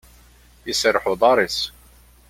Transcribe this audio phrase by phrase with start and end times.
[0.71, 1.59] Iserreḥ uḍar-is.